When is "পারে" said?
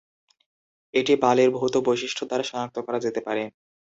3.27-3.43